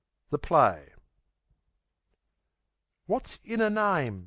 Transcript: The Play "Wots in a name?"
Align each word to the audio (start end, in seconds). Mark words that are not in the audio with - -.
The 0.31 0.39
Play 0.39 0.93
"Wots 3.07 3.37
in 3.43 3.61
a 3.61 3.69
name?" 3.69 4.19